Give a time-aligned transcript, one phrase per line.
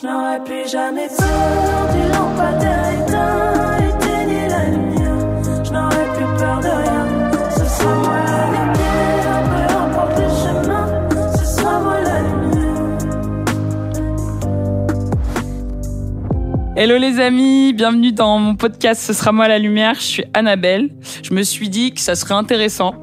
[0.00, 5.44] Je n'aurais plus jamais peur du lampadaire éteint, éteignez la lumière.
[5.62, 7.06] Je n'aurais plus peur de rien,
[7.50, 9.42] ce sera moi la lumière.
[9.50, 10.84] Peu importe le chemin,
[11.36, 12.86] ce sera moi la lumière.
[16.76, 19.96] Hello les amis, bienvenue dans mon podcast Ce sera moi la lumière.
[19.96, 20.88] Je suis Annabelle.
[21.22, 22.94] Je me suis dit que ça serait intéressant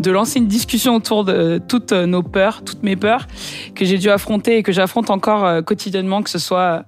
[0.00, 3.26] de lancer une discussion autour de toutes nos peurs, toutes mes peurs
[3.74, 6.84] que j'ai dû affronter et que j'affronte encore euh, quotidiennement, que ce soit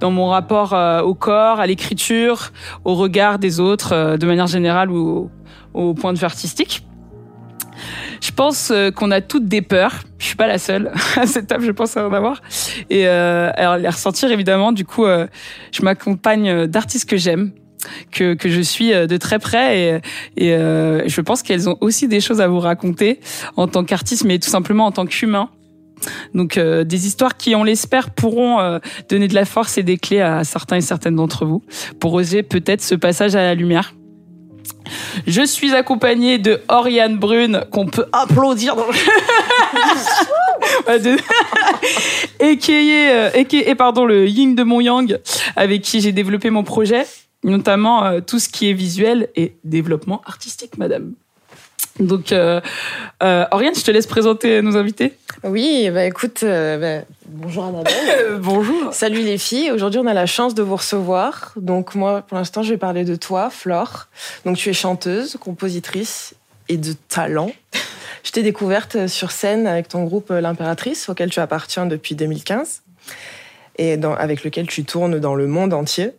[0.00, 2.52] dans mon rapport euh, au corps, à l'écriture,
[2.84, 5.30] au regard des autres, euh, de manière générale ou
[5.74, 6.82] au, point de vue artistique.
[8.20, 10.00] Je pense euh, qu'on a toutes des peurs.
[10.18, 12.40] Je suis pas la seule à cette table, je pense à en avoir.
[12.90, 14.72] Et euh, alors les ressentir évidemment.
[14.72, 15.26] Du coup, euh,
[15.72, 17.52] je m'accompagne d'artistes que j'aime,
[18.10, 20.00] que que je suis euh, de très près et,
[20.36, 23.20] et euh, je pense qu'elles ont aussi des choses à vous raconter
[23.56, 25.50] en tant qu'artiste, mais tout simplement en tant qu'humain.
[26.34, 29.96] Donc euh, des histoires qui, on l'espère, pourront euh, donner de la force et des
[29.96, 31.62] clés à certains et certaines d'entre vous
[32.00, 33.94] pour oser peut-être ce passage à la lumière.
[35.26, 38.92] Je suis accompagnée de Oriane Brune, qu'on peut applaudir dans le...
[40.86, 41.16] Ouais, de...
[42.40, 45.18] AKA, euh, AKA, pardon, le yin de mon yang,
[45.54, 47.04] avec qui j'ai développé mon projet,
[47.46, 51.12] notamment euh, tout ce qui est visuel et développement artistique, madame.
[51.98, 52.60] Donc, euh,
[53.22, 55.14] euh, Oriane, je te laisse présenter nos invités.
[55.44, 58.38] Oui, bah écoute, euh, bah, bonjour Annabelle.
[58.40, 58.92] Bonjour.
[58.92, 59.70] Salut les filles.
[59.70, 61.52] Aujourd'hui, on a la chance de vous recevoir.
[61.56, 64.08] Donc moi, pour l'instant, je vais parler de toi, Flore.
[64.44, 66.34] Donc tu es chanteuse, compositrice
[66.68, 67.50] et de talent.
[68.24, 72.82] Je t'ai découverte sur scène avec ton groupe L'Impératrice, auquel tu appartiens depuis 2015
[73.78, 76.10] et dans- avec lequel tu tournes dans le monde entier.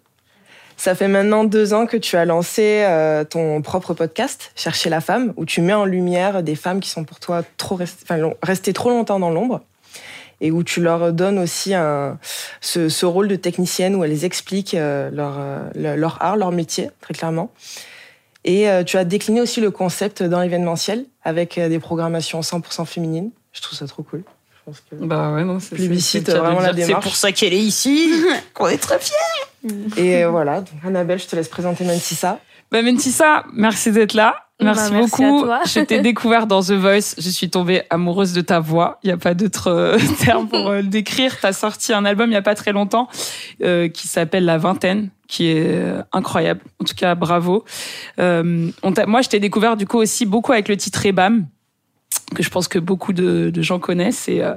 [0.78, 5.02] Ça fait maintenant deux ans que tu as lancé euh, ton propre podcast, Chercher la
[5.02, 8.06] femme, où tu mets en lumière des femmes qui sont pour toi trop rest-
[8.44, 9.61] restées trop longtemps dans l'ombre
[10.39, 12.20] et où tu leur donnes aussi un,
[12.61, 16.52] ce, ce rôle de technicienne où elles expliquent euh, leur, euh, le- leur art, leur
[16.52, 17.50] métier, très clairement.
[18.45, 22.86] Et euh, tu as décliné aussi le concept dans l'événementiel avec euh, des programmations 100%
[22.86, 23.32] féminines.
[23.52, 24.23] Je trouve ça trop cool.
[24.67, 25.05] Je pense que...
[25.05, 27.04] Bah ouais, non, c'est Plébiscite, c'est- c'est- vraiment la C'est démarche.
[27.04, 28.11] pour ça qu'elle est ici,
[28.54, 29.16] qu'on est très fiers.
[29.95, 32.39] Et euh, voilà, donc, Annabelle, je te laisse présenter Mentissa.
[32.72, 34.36] Bah Mentissa, merci d'être là.
[34.60, 35.38] Merci, Bah, merci beaucoup.
[35.38, 35.60] à toi.
[35.66, 37.16] Je t'ai découvert dans The Voice.
[37.17, 39.00] Je suis tombée amoureuse de ta voix.
[39.04, 41.39] Il n'y a pas d'autre euh, terme pour euh, le décrire.
[41.39, 43.08] Tu as sorti un album il n'y a pas très longtemps
[43.64, 45.80] euh, qui s'appelle La Vingtaine, qui est
[46.11, 46.60] incroyable.
[46.82, 47.64] En tout cas, bravo.
[48.20, 51.45] Euh, on moi, je t'ai découvert du coup aussi beaucoup avec le titre Ebam
[52.36, 54.56] que je pense que beaucoup de, de gens connaissent et euh,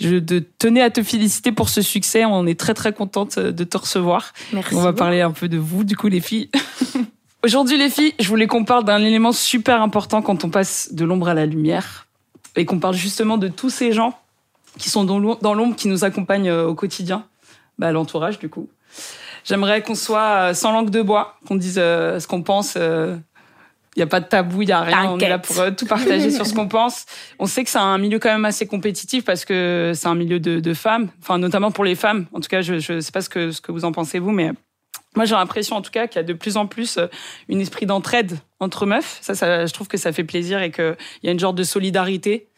[0.00, 2.24] je de, tenais à te féliciter pour ce succès.
[2.24, 4.32] On est très très contente de te recevoir.
[4.52, 4.74] Merci.
[4.74, 6.50] On va parler un peu de vous, du coup, les filles.
[7.44, 11.04] Aujourd'hui, les filles, je voulais qu'on parle d'un élément super important quand on passe de
[11.04, 12.06] l'ombre à la lumière
[12.56, 14.18] et qu'on parle justement de tous ces gens
[14.78, 17.24] qui sont dans l'om- dans l'ombre, qui nous accompagnent euh, au quotidien,
[17.78, 18.68] bah, l'entourage, du coup.
[19.44, 22.74] J'aimerais qu'on soit euh, sans langue de bois, qu'on dise euh, ce qu'on pense.
[23.94, 25.10] Il n'y a pas de tabou, il n'y a rien.
[25.10, 27.04] On est là pour euh, tout partager sur ce qu'on pense.
[27.38, 30.40] On sait que c'est un milieu quand même assez compétitif parce que c'est un milieu
[30.40, 32.26] de, de femmes, enfin notamment pour les femmes.
[32.32, 34.30] En tout cas, je ne sais pas ce que, ce que vous en pensez vous,
[34.30, 34.52] mais
[35.14, 37.06] moi j'ai l'impression en tout cas qu'il y a de plus en plus euh,
[37.48, 39.18] une esprit d'entraide entre meufs.
[39.20, 42.48] Ça, je trouve que ça fait plaisir et qu'il y a une genre de solidarité.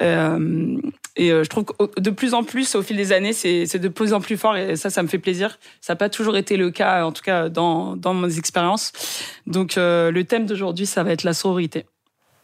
[0.00, 0.78] Euh,
[1.16, 3.88] et euh, je trouve que de plus en plus, au fil des années, c'est de
[3.88, 5.58] plus en plus fort et ça, ça me fait plaisir.
[5.80, 8.92] Ça n'a pas toujours été le cas, en tout cas dans, dans mes expériences.
[9.46, 11.84] Donc le thème d'aujourd'hui, ça va être la sororité.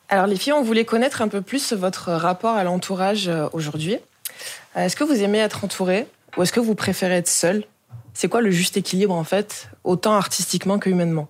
[0.09, 3.99] Alors les filles, on voulait connaître un peu plus votre rapport à l'entourage aujourd'hui.
[4.75, 6.07] Est-ce que vous aimez être entouré
[6.37, 7.65] ou est-ce que vous préférez être seul
[8.19, 11.29] C'est quoi le juste équilibre en fait, autant artistiquement que humainement?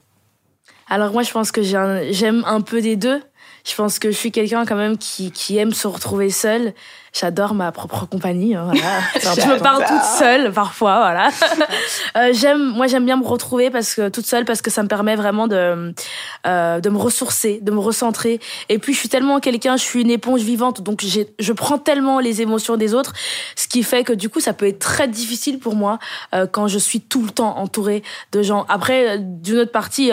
[0.88, 3.20] Alors moi, je pense que j'ai un- j'aime un peu des deux.
[3.66, 6.72] Je pense que je suis quelqu'un quand même qui, qui aime se retrouver seul.
[7.12, 8.54] J'adore ma propre compagnie.
[8.54, 9.00] hein, voilà.
[9.43, 11.31] je me parle toute seule parfois, voilà.
[12.16, 14.88] Euh, j'aime, moi j'aime bien me retrouver parce que toute seule parce que ça me
[14.88, 15.93] permet vraiment de
[16.47, 18.41] euh, de me ressourcer, de me recentrer.
[18.71, 21.77] Et puis je suis tellement quelqu'un, je suis une éponge vivante, donc j'ai, je prends
[21.77, 23.12] tellement les émotions des autres,
[23.54, 25.98] ce qui fait que du coup ça peut être très difficile pour moi
[26.34, 28.03] euh, quand je suis tout le temps entourée
[28.33, 28.65] de gens.
[28.69, 30.10] Après, euh, d'une autre partie.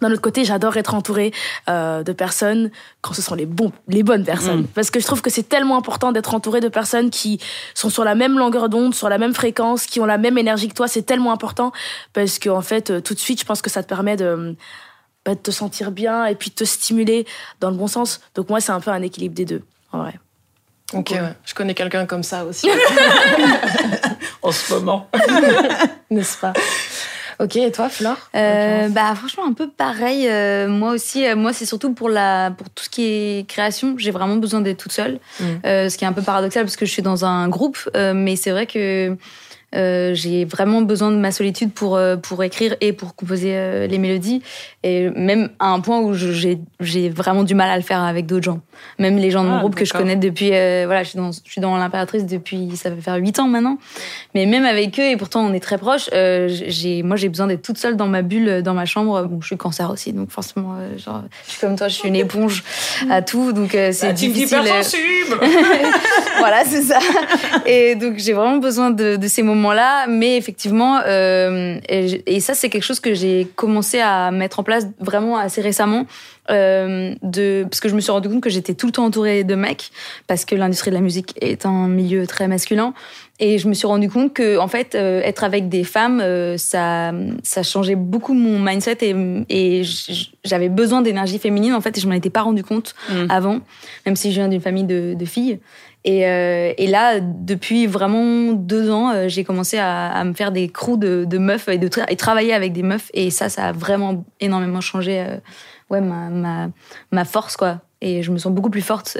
[0.00, 1.32] D'un autre côté, j'adore être entourée
[1.68, 4.66] euh, de personnes quand ce sont les bons, les bonnes personnes, Mm.
[4.74, 7.40] parce que je trouve que c'est tellement important d'être entouré de personnes qui
[7.74, 10.68] sont sur la même longueur d'onde, sur la même fréquence, qui ont la même énergie
[10.68, 10.88] que toi.
[10.88, 11.72] C'est tellement important
[12.12, 14.56] parce que en fait, euh, tout de suite, je pense que ça te permet de,
[15.24, 17.26] bah, de te sentir bien et puis de te stimuler
[17.60, 18.20] dans le bon sens.
[18.34, 19.62] Donc moi, c'est un peu un équilibre des deux,
[19.92, 20.14] en vrai.
[20.94, 21.34] Ok, ouais.
[21.44, 22.66] je connais quelqu'un comme ça aussi,
[24.42, 25.08] En ce moment.
[26.10, 26.54] n'est-ce pas?
[27.40, 28.16] Ok, et toi, Flore?
[28.34, 30.26] Euh, bah franchement un peu pareil.
[30.28, 33.94] Euh, moi aussi, euh, moi c'est surtout pour la pour tout ce qui est création,
[33.96, 35.20] j'ai vraiment besoin d'être toute seule.
[35.38, 35.44] Mm.
[35.64, 38.12] Euh, ce qui est un peu paradoxal parce que je suis dans un groupe, euh,
[38.12, 39.16] mais c'est vrai que
[39.74, 43.86] Euh, j'ai vraiment besoin de ma solitude pour, euh, pour écrire et pour composer euh,
[43.86, 44.42] les mélodies.
[44.82, 48.24] Et même à un point où j'ai j'ai vraiment du mal à le faire avec
[48.26, 48.60] d'autres gens.
[48.98, 50.50] Même les gens de mon Ah, groupe que je connais depuis.
[50.54, 52.76] euh, voilà, je suis dans, je suis dans l'impératrice depuis.
[52.76, 53.76] Ça va faire huit ans maintenant.
[54.34, 57.48] Mais même avec eux, et pourtant on est très proches, euh, j'ai, moi j'ai besoin
[57.48, 59.24] d'être toute seule dans ma bulle, dans ma chambre.
[59.24, 62.08] Bon, je suis cancer aussi, donc forcément, euh, genre, je suis comme toi, je suis
[62.08, 62.62] une éponge
[63.10, 63.52] à tout.
[63.52, 64.58] Donc euh, c'est team difficile.
[66.38, 66.98] voilà, c'est ça.
[67.66, 72.68] Et donc j'ai vraiment besoin de, de ces moments-là, mais effectivement, euh, et, ça c'est
[72.68, 76.06] quelque chose que j'ai commencé à mettre en place vraiment assez récemment,
[76.50, 79.44] euh, de parce que je me suis rendu compte que j'étais tout le temps entourée
[79.44, 79.90] de mecs,
[80.26, 82.94] parce que l'industrie de la musique est un milieu très masculin.
[83.40, 86.56] Et je me suis rendu compte que, en fait, euh, être avec des femmes, euh,
[86.56, 87.12] ça,
[87.44, 89.14] ça changeait beaucoup mon mindset et,
[89.48, 89.82] et
[90.44, 93.30] j'avais besoin d'énergie féminine, en fait, et je m'en étais pas rendu compte Mm.
[93.30, 93.60] avant,
[94.06, 95.58] même si je viens d'une famille de, de filles.
[96.04, 100.52] Et, euh, et là, depuis vraiment deux ans, euh, j'ai commencé à, à me faire
[100.52, 103.10] des crews de, de meufs et de tra- et travailler avec des meufs.
[103.14, 105.36] Et ça, ça a vraiment énormément changé euh,
[105.90, 106.68] ouais, ma, ma,
[107.10, 107.80] ma force, quoi.
[108.00, 109.18] Et je me sens beaucoup plus forte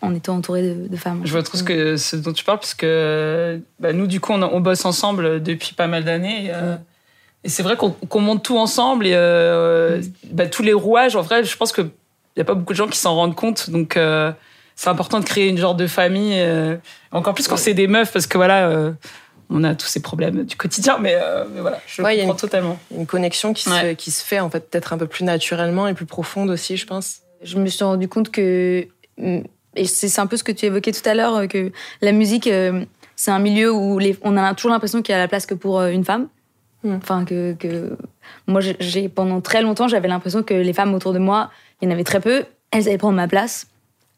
[0.00, 1.20] en étant entourée de, de femmes.
[1.24, 4.32] Je vois trop ce, que, ce dont tu parles, parce que bah, nous, du coup,
[4.32, 6.46] on, on bosse ensemble depuis pas mal d'années.
[6.46, 6.50] Et,
[7.44, 9.06] et c'est vrai qu'on monte tout ensemble.
[9.06, 10.02] Et euh,
[10.32, 11.90] bah, tous les rouages, en vrai, je pense qu'il
[12.36, 13.70] n'y a pas beaucoup de gens qui s'en rendent compte.
[13.70, 13.96] Donc,
[14.76, 16.34] c'est important de créer une genre de famille.
[16.38, 16.76] euh,
[17.12, 18.92] encore plus quand c'est des meufs, parce que voilà, euh,
[19.50, 20.98] on a tous ces problèmes du quotidien.
[20.98, 22.78] Mais, euh, mais voilà, je Ouais, il y a comprends totalement.
[22.96, 23.94] Une connexion qui, se, Ouais.
[23.96, 26.86] qui se fait en fait peut-être un peu plus naturellement et plus profonde aussi, je
[26.86, 27.18] pense.
[27.42, 28.86] je me suis rendu compte que
[29.74, 32.48] et c'est un peu ce que tu évoquais tout à l'heure que la musique
[33.16, 35.54] c'est un milieu où les, on a toujours l'impression qu'il y a la place que
[35.54, 36.28] pour une femme
[36.84, 36.94] Mm.
[36.96, 37.96] enfin que, que
[38.48, 41.48] moi j'ai pendant très longtemps j'avais l'impression que les femmes autour de moi
[41.80, 43.68] il y en avait très peu elles allaient prendre ma place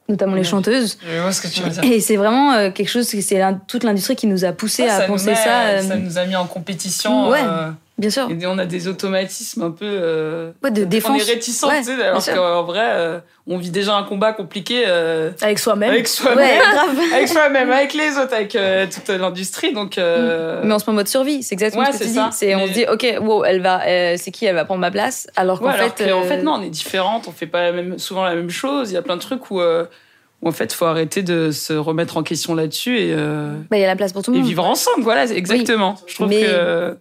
[0.08, 1.82] notamment les chanteuses Je vois ce que tu veux dire.
[1.84, 5.14] et c'est vraiment euh, quelque chose c'est toute l'industrie qui nous a poussé à nous
[5.14, 7.28] penser met- ça euh, ça nous a mis en compétition.
[7.30, 7.40] Ouais.
[7.42, 9.85] euh, bien sûr et on a des automatismes un peu.
[9.87, 13.56] euh, Ouais, de On défense est réticents, Ouais, tu sais, alors qu'en vrai, euh, on
[13.58, 15.91] vit déjà un combat compliqué euh, Avec soi-même.
[15.91, 19.73] avec soi-même, ouais grave avec soi-même, avec les autres, avec euh, toute l'industrie.
[19.73, 22.14] Donc, euh, Mais on se met en mode survie, c'est exactement ce que c'est tu
[22.14, 22.29] ça.
[22.31, 22.37] dis.
[22.37, 24.91] C'est on se dit ok, wow, elle va, euh, c'est qui, elle va prendre ma
[24.91, 27.62] place, alors qu'en alors fait, que, en fait, non, on est différentes, on fait pas
[27.62, 28.91] la même, souvent la même chose.
[28.91, 29.85] Il y a plein de trucs où, euh,
[30.43, 33.81] où en fait, faut arrêter de se remettre en question là-dessus et, euh, bah, il
[33.81, 34.49] y a la place pour tout le et monde.
[34.49, 35.02] vivre ensemble.
[35.05, 35.94] Voilà, exactement.
[36.06, 36.96] Je trouve Mais- que,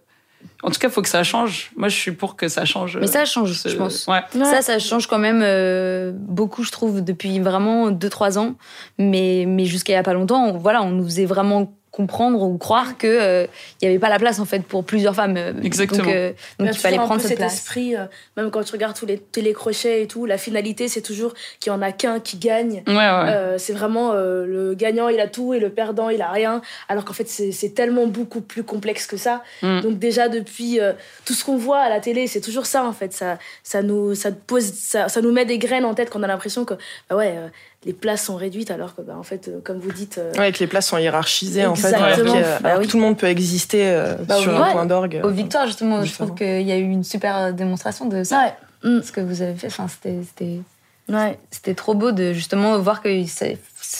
[0.64, 1.70] en tout cas, faut que ça change.
[1.76, 2.96] Moi, je suis pour que ça change.
[3.00, 4.06] Mais ça change, Ce- je pense.
[4.06, 4.20] Ouais.
[4.34, 4.44] Ouais.
[4.44, 8.54] Ça, ça change quand même euh, beaucoup, je trouve, depuis vraiment 2-3 ans.
[8.98, 12.42] Mais, mais jusqu'à il y a pas longtemps, on, voilà, on nous faisait vraiment comprendre
[12.42, 13.46] ou croire que euh,
[13.80, 15.36] il y avait pas la place en fait pour plusieurs femmes.
[15.36, 16.02] euh, Exactement.
[16.02, 17.54] Donc, euh, donc il fallait prendre cette cet place.
[17.54, 18.06] esprit, euh,
[18.36, 21.74] même quand tu regardes tous les télécrochets et tout, la finalité, c'est toujours qu'il y
[21.76, 22.82] en a qu'un qui gagne.
[22.88, 23.02] Ouais, ouais.
[23.28, 26.62] Euh, c'est vraiment euh, le gagnant, il a tout et le perdant, il a rien.
[26.88, 29.44] Alors qu'en fait, c'est tellement beaucoup plus complexe que ça.
[29.62, 29.80] Mm.
[29.82, 30.94] Donc déjà depuis euh,
[31.24, 33.12] tout ce qu'on voit à la télé, c'est toujours ça en fait.
[33.12, 36.26] Ça, ça nous, ça pose, ça, ça nous met des graines en tête qu'on a
[36.26, 36.74] l'impression que
[37.08, 37.46] bah ouais, euh,
[37.86, 40.50] les places sont réduites alors que bah, en fait, euh, comme vous dites, euh, Ouais,
[40.52, 42.34] que les places sont hiérarchisées en fait, Exactement.
[42.34, 42.88] que, Bah alors que oui.
[42.90, 45.20] tout le monde peut exister euh, Bah sur un point d'orgue.
[45.24, 48.52] Aux victoires, justement, je trouve qu'il y a eu une super démonstration de ça.
[48.84, 50.60] ouais, mm, Ce que vous avez fait, enfin, c'était, c'était,
[51.12, 51.38] ouais.
[51.50, 53.26] c'était trop beau de justement voir qu'il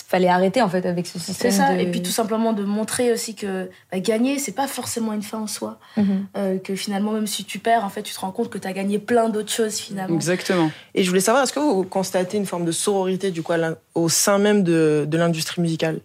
[0.09, 1.51] fallait arrêter en fait avec ce système.
[1.51, 1.75] C'est ça.
[1.75, 5.23] de- Et puis tout simplement de montrer aussi que bah, gagner, c'est pas forcément une
[5.23, 5.79] fin en soi.
[5.97, 6.27] Mhm.
[6.37, 8.67] Euh, que finalement, même si tu perds, en fait, tu te rends compte que tu
[8.67, 10.15] as gagné plein d'autres choses finalement.
[10.17, 10.71] Exactement.
[10.95, 13.53] Et je voulais savoir, est-ce que vous constatez une forme de sororité du coup,
[13.95, 16.01] au sein même de, de l'industrie musicale?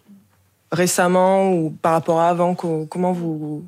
[0.71, 3.63] Récemment ou par rapport à avant co- Comment vous,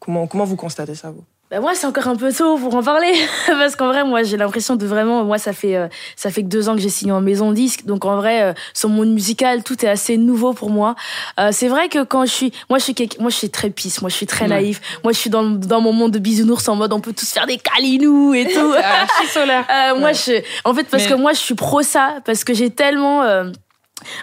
[0.00, 1.24] comment, comment vous constatez ça, vous?
[1.50, 3.10] Bah moi, c'est encore un peu tôt pour en parler.
[3.46, 5.24] Parce qu'en vrai, moi, j'ai l'impression de vraiment.
[5.24, 7.86] Moi, ça fait, euh, ça fait que deux ans que j'ai signé en maison disque.
[7.86, 10.94] Donc, en vrai, euh, sur mon musical, tout est assez nouveau pour moi.
[11.40, 12.52] Euh, c'est vrai que quand je suis.
[12.68, 14.02] Moi, je suis, moi, je suis très pisse.
[14.02, 14.50] Moi, je suis très Ouais.
[14.50, 14.80] naïf.
[15.04, 17.46] Moi, je suis dans, dans mon monde de bisounours en mode on peut tous faire
[17.46, 18.72] des câlinous et tout.
[18.74, 19.64] Archi solaire.
[19.70, 22.52] Euh, moi, je, en fait, parce Mais- que moi, je suis pro ça, parce que
[22.52, 23.50] j'ai tellement, euh,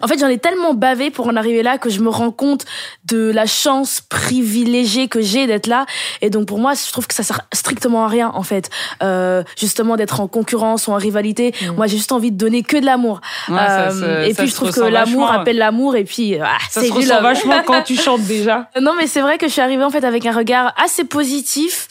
[0.02, 2.66] en fait, j'en ai tellement bavé pour en arriver là que je me rends compte
[3.06, 5.86] de la chance privilégiée que j'ai d'être là.
[6.22, 8.70] Et donc, pour moi, je trouve que ça sert strictement à rien, en fait,
[9.04, 11.54] euh, justement, d'être en concurrence ou en rivalité.
[11.76, 13.22] Moi, j'ai juste envie de donner que de l'amour.
[13.50, 15.96] Ouais, Euh, et puis, je trouve que l'amour appelle l'amour.
[15.96, 18.70] Et puis, ah, Ça c'est se ressent vachement quand tu chantes déjà.
[18.80, 21.88] Non, mais c'est vrai que je suis arrivée en fait avec un regard assez positif.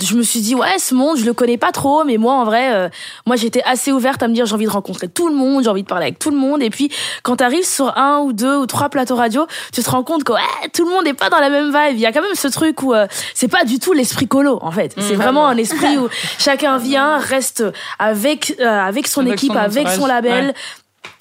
[0.00, 2.44] Je me suis dit ouais, ce monde, je le connais pas trop, mais moi en
[2.44, 2.88] vrai, euh,
[3.26, 5.70] moi j'étais assez ouverte à me dire j'ai envie de rencontrer tout le monde, j'ai
[5.70, 6.62] envie de parler avec tout le monde.
[6.62, 6.90] Et puis
[7.22, 10.32] quand t'arrives sur un ou deux ou trois plateaux radio, tu te rends compte que
[10.32, 10.40] ouais,
[10.72, 11.94] tout le monde n'est pas dans la même vibe.
[11.94, 14.58] Il y a quand même ce truc où euh, c'est pas du tout l'esprit colo
[14.62, 14.94] en fait.
[14.98, 15.22] C'est Mhm.
[15.22, 16.08] vraiment un esprit où
[16.38, 17.64] chacun vient, reste
[17.98, 20.46] avec euh, avec son Avec équipe, son avec son label.
[20.48, 20.54] ouais.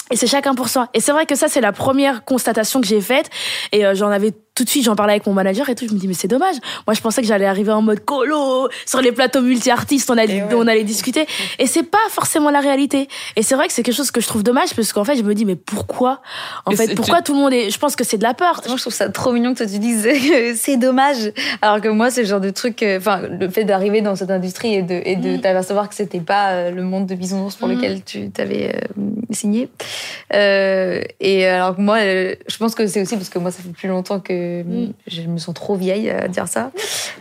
[0.09, 0.87] Et c'est chacun pour soi.
[0.93, 3.29] Et c'est vrai que ça, c'est la première constatation que j'ai faite.
[3.73, 5.87] Et euh, j'en avais tout de suite, j'en parlais avec mon manager et tout.
[5.87, 6.55] Je me dis, mais c'est dommage.
[6.87, 10.41] Moi, je pensais que j'allais arriver en mode colo, sur les plateaux multi-artistes, on, allait,
[10.41, 10.53] ouais.
[10.55, 11.27] on allait discuter.
[11.59, 13.07] Et c'est pas forcément la réalité.
[13.35, 15.21] Et c'est vrai que c'est quelque chose que je trouve dommage parce qu'en fait, je
[15.21, 16.21] me dis, mais pourquoi?
[16.65, 17.69] En Et fait, pourquoi tout le monde est.
[17.69, 18.61] Je pense que c'est de la peur.
[18.67, 20.07] Moi, je trouve ça trop mignon que toi tu dises
[20.55, 21.31] c'est dommage.
[21.61, 22.81] Alors que moi, c'est le genre de truc.
[22.83, 25.41] euh, Enfin, le fait d'arriver dans cette industrie et de, et de Mm.
[25.41, 27.71] t'apercevoir que c'était pas euh, le monde de bisounours pour Mm.
[27.75, 29.69] lequel tu t'avais euh, signé.
[30.33, 33.61] Euh, et alors que moi, euh, je pense que c'est aussi parce que moi, ça
[33.61, 34.93] fait plus longtemps que Mm.
[35.07, 36.71] je me sens trop vieille à dire ça.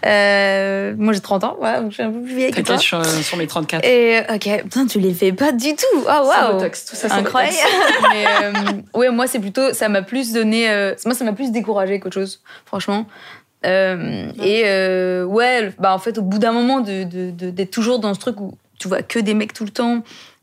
[0.04, 2.76] Euh, moi, j'ai 30 ans, voilà, donc je suis un peu plus vieille que toi.
[2.76, 3.84] T'inquiète, je suis euh, sur mes 34.
[3.84, 6.04] Et ok, putain, tu les fais pas du tout.
[6.08, 6.52] Ah Sans waouh.
[6.54, 7.56] botox, tout ça Incroyable.
[8.12, 8.52] Mais euh,
[8.98, 12.14] ouais, moi c'est plutôt, ça m'a plus donné, euh, moi ça m'a plus découragé qu'autre
[12.14, 13.06] chose, franchement.
[13.64, 17.70] Euh, et euh, ouais, bah en fait au bout d'un moment de de- de- d'être
[17.70, 20.02] toujours dans ce truc où tu vois que des mecs tout le temps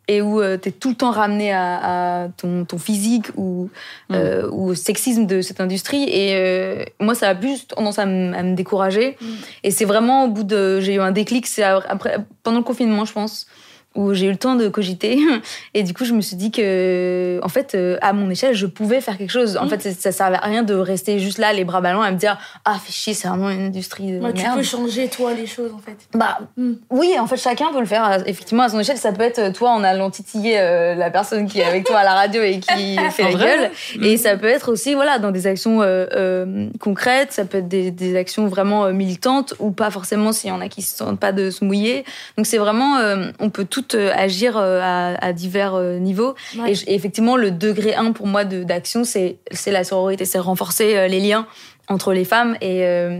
[0.09, 3.69] et où euh, t'es tout le temps ramené à, à ton, ton physique ou
[4.09, 4.15] Mm.
[4.15, 8.05] euh, ou au sexisme de cette industrie et euh, moi ça a plus tendance à,
[8.05, 9.25] me- à me décourager Mm.
[9.63, 13.05] et c'est vraiment au bout de j'ai eu un déclic c'est après pendant le confinement
[13.05, 13.47] je pense
[13.95, 15.19] où j'ai eu le temps de cogiter
[15.73, 18.65] et du coup je me suis dit que en fait euh, à mon échelle je
[18.65, 19.69] pouvais faire quelque chose en Mm.
[19.69, 22.37] fait ça servait à rien de rester juste là les bras ballants à me dire
[22.65, 25.71] ah fais chier c'est vraiment une industrie de tu merde peux changer, toi, les choses,
[25.73, 25.97] en fait.
[26.13, 26.73] bah Mm.
[26.89, 29.39] oui en fait chacun peut le faire euh, effectivement à son échelle ça peut être
[29.39, 32.41] euh, toi en allant titiller euh, la personne qui est avec toi à la radio
[32.41, 34.03] et qui fait En la gueule Mm.
[34.03, 37.91] et ça peut être aussi voilà dans des actions euh, concrètes, ça peut être des,
[37.91, 41.31] des actions vraiment militantes ou pas forcément s'il y en a qui se sentent pas
[41.31, 42.03] de se mouiller.
[42.37, 42.97] Donc c'est vraiment
[43.39, 46.35] on peut toutes euh, agir euh, à, à divers euh, niveaux.
[46.57, 46.73] Ouais.
[46.87, 49.37] Et, effectivement le degré 1 pour moi d'action c'est
[49.67, 51.47] la sororité, c'est renforcer les liens
[51.89, 53.19] entre les femmes et, euh,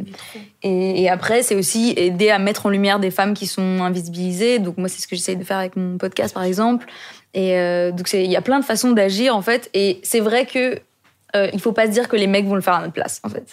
[0.62, 4.60] et, et après c'est aussi aider à mettre en lumière des femmes qui sont invisibilisées.
[4.60, 6.86] Donc moi c'est ce que j'essaye de faire avec mon podcast par exemple.
[7.34, 9.70] Et euh, donc il y a plein de façons d'agir en fait.
[9.74, 10.79] Et c'est vrai que
[11.36, 13.20] euh, il faut pas se dire que les mecs vont le faire à notre place
[13.24, 13.44] en fait.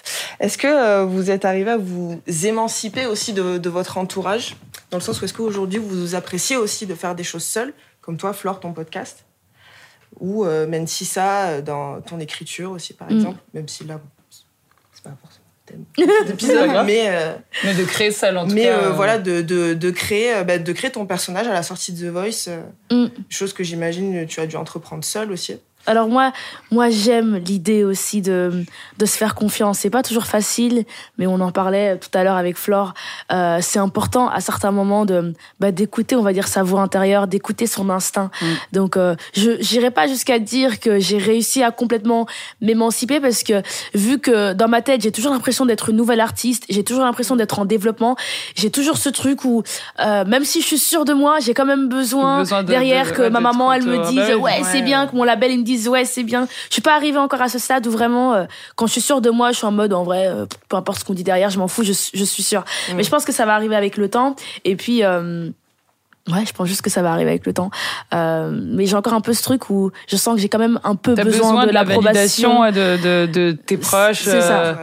[0.40, 4.56] Est-ce que euh, vous êtes arrivé à vous émanciper aussi de, de votre entourage?
[4.90, 8.16] Dans le sens où est-ce qu'aujourd'hui vous appréciez aussi de faire des choses seules, comme
[8.16, 9.24] toi, Flore, ton podcast?
[10.18, 13.14] Ou euh, même si ça, dans ton écriture aussi, par Mm.
[13.16, 14.00] exemple Même si là,
[14.92, 16.84] c'est pas forcément le thème de cet épisode, grave.
[16.86, 17.32] mais, euh,
[17.64, 18.76] Mais de créer ça, en tout mais cas.
[18.76, 21.62] euh, euh, voilà, de, de, de, créer, euh, bah, de créer ton personnage à la
[21.62, 22.60] sortie de The Voice, euh,
[22.90, 23.06] Mm.
[23.28, 25.60] chose que j'imagine tu as dû entreprendre seule aussi.
[25.90, 26.30] Alors moi,
[26.70, 28.64] moi j'aime l'idée aussi de,
[28.98, 29.80] de se faire confiance.
[29.80, 30.84] C'est pas toujours facile,
[31.18, 32.94] mais on en parlait tout à l'heure avec Flore.
[33.32, 37.26] Euh, c'est important à certains moments de bah, d'écouter, on va dire sa voix intérieure,
[37.26, 38.30] d'écouter son instinct.
[38.40, 38.46] Mm.
[38.72, 42.26] Donc euh, je j'irai pas jusqu'à dire que j'ai réussi à complètement
[42.60, 43.60] m'émanciper parce que
[43.92, 47.34] vu que dans ma tête j'ai toujours l'impression d'être une nouvelle artiste, j'ai toujours l'impression
[47.34, 48.14] d'être en développement,
[48.54, 49.64] j'ai toujours ce truc où
[49.98, 53.06] euh, même si je suis sûre de moi, j'ai quand même besoin, Besoin de- derrière
[53.06, 54.62] de- que ouais, ma maman elle me bah dise oui, ouais, ouais.
[54.70, 57.18] c'est bien que mon label il me dise ouais c'est bien je suis pas arrivée
[57.18, 58.44] encore à ce stade où vraiment euh,
[58.76, 61.00] quand je suis sûre de moi je suis en mode en vrai euh, peu importe
[61.00, 62.94] ce qu'on dit derrière je m'en fous je, suis- je suis sûre Mm.
[62.96, 65.50] mais je pense que ça va arriver avec le temps et puis euh,
[66.30, 67.70] Ouais, je pense juste que ça va arriver avec le temps.
[68.14, 70.78] Euh, mais j'ai encore un peu ce truc où je sens que j'ai quand même
[70.84, 72.60] un peu besoin, besoin, de, de la l'approbation.
[72.70, 74.22] de, de, de tes proches.
[74.22, 74.60] C'est ça.
[74.60, 74.78] euh, ouais.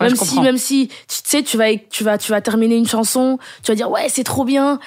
[0.00, 2.88] ouais, même si, même si, tu sais, tu vas, tu vas, tu vas terminer une
[2.88, 4.78] chanson, tu vas dire ouais, c'est trop bien,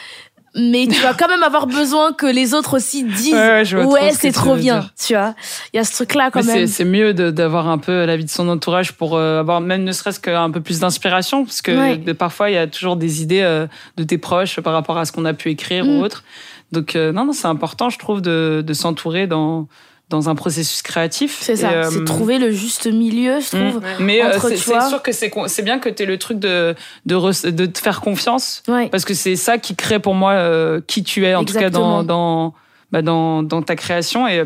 [0.55, 4.55] mais tu vas quand même avoir besoin que les autres aussi disent Ouais, c'est trop
[4.55, 5.33] bien, tu vois.
[5.73, 6.67] Il y a ce truc-là quand Mais même.
[6.67, 10.19] c'est- mieux d'avoir un peu l'avis de son entourage pour euh, avoir même ne serait-ce
[10.19, 11.71] qu'un peu plus d'inspiration, parce que
[12.05, 12.13] Ouais.
[12.13, 13.65] parfois il y a toujours des idées euh,
[13.97, 15.89] de tes proches par rapport à ce qu'on a pu écrire Mm.
[15.89, 16.23] ou autre.
[16.71, 19.67] Donc euh, non, non, c'est important, je trouve, de, de s'entourer dans
[20.13, 21.39] dans un processus créatif.
[21.41, 23.69] C'est ça, euh, c'est trouver le juste milieu, je Mm.
[23.71, 23.81] trouve.
[23.99, 27.49] Mais euh, c'est sûr que c'est bien que tu aies le truc de, de, re-
[27.51, 28.87] de te faire confiance, Ouais.
[28.89, 31.69] parce que c'est ça qui crée pour moi euh, qui tu es, en tout cas
[31.69, 32.53] dans, dans,
[32.91, 34.27] bah, dans, dans ta création.
[34.27, 34.43] Et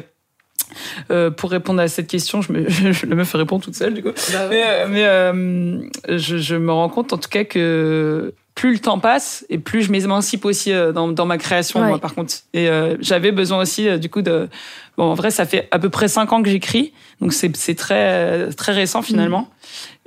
[1.11, 4.01] euh, pour répondre à cette question, je me, je me fais répondre toute seule, du
[4.03, 4.11] coup.
[4.33, 8.73] Bah, Mais, euh, mais euh, je, je me rends compte en tout cas que plus
[8.73, 11.87] le temps passe et plus je m'émancipe aussi euh, dans, dans ma création, Ouais.
[11.87, 12.33] moi, par contre.
[12.53, 14.49] Et euh, j'avais besoin aussi, du coup, de.
[14.97, 17.75] Bon, en vrai, ça fait à peu près cinq ans que j'écris, donc c'est c'est
[17.75, 19.49] très, très récent finalement.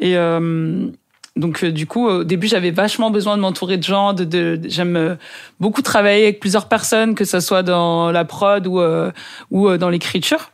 [0.01, 0.17] Et.
[1.41, 4.13] Donc euh, du coup, au début, j'avais vachement besoin de m'entourer de gens.
[4.13, 5.15] De, de, j'aime euh,
[5.59, 9.11] beaucoup travailler avec plusieurs personnes, que ça soit dans la prod ou euh,
[9.51, 10.51] ou euh, dans l'écriture.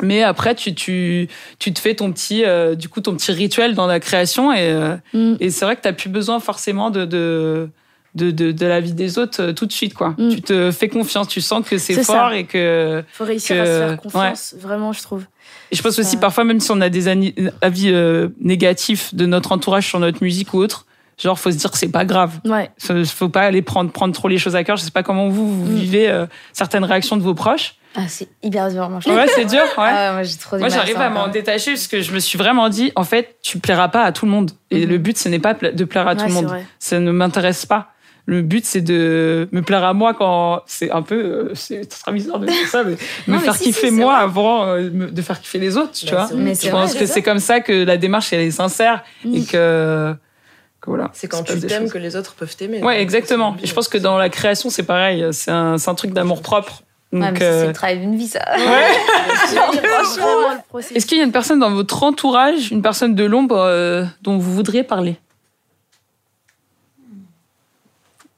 [0.00, 1.28] Mais après, tu tu
[1.58, 4.58] tu te fais ton petit euh, du coup ton petit rituel dans la création et
[4.72, 5.34] euh, Mm.
[5.40, 7.68] et c'est vrai que t'as plus besoin forcément de de
[8.14, 10.10] de, de, de la vie des autres tout de suite quoi.
[10.18, 10.28] Mm.
[10.30, 12.14] Tu te fais confiance, tu sens que c'est C'est ça.
[12.14, 15.24] fort et que Faut réussir que- à se faire confiance, vraiment, je trouve.
[15.70, 19.52] Et je pense aussi parfois même si on a des avis euh, négatifs de notre
[19.52, 20.86] entourage sur notre musique ou autre,
[21.18, 22.40] Genre, faut se dire que c'est pas grave.
[22.46, 22.70] Ouais.
[22.80, 24.76] Faut, faut pas aller prendre, prendre trop les choses à cœur.
[24.76, 25.76] Je sais pas comment vous, vous Mm.
[25.76, 27.74] vivez euh, certaines réactions de vos proches.
[27.94, 28.98] Ah, c'est hyper dur, moi.
[29.04, 29.60] je Ouais, c'est dur.
[29.78, 29.84] Ouais.
[29.92, 32.68] Ah, moi, j'ai trop Moi, j'arrive à m'en détacher parce que je me suis vraiment
[32.70, 34.52] dit, en fait, tu plairas pas à tout le monde.
[34.70, 34.90] Et Mhm.
[34.90, 36.46] le but, ce n'est pas de plaire à tout le monde.
[36.46, 36.64] vrai.
[36.80, 37.91] Ça ne m'intéresse pas.
[38.26, 42.12] Le but, c'est de me plaire à moi quand c'est un peu, euh, c'est très
[42.12, 42.92] bizarre de dire ça, mais
[43.26, 44.22] me mais faire si, kiffer si, moi vrai.
[44.24, 46.36] avant euh, de faire kiffer les autres, tu Bah, vois.
[46.36, 49.02] Mais Je c'est pense vrai, que c'est comme ça que la démarche, elle est sincère
[49.24, 49.34] Mm.
[49.34, 50.14] et que,
[50.80, 51.10] que voilà.
[51.14, 52.80] C'est quand tu t'aimes que les autres peuvent t'aimer.
[52.82, 53.56] Ouais, exactement.
[53.62, 55.26] Et je pense que dans la création, c'est pareil.
[55.32, 56.82] C'est un, c'est un truc d'amour propre.
[57.12, 58.40] Donc, Ouais, ça, c'est euh, le travail d'une vie, ça.
[59.52, 59.72] Vraiment,
[60.54, 60.96] le processus.
[60.96, 64.38] Est-ce qu'il y a une personne dans votre entourage, une personne de l'ombre euh, dont
[64.38, 65.16] vous voudriez parler?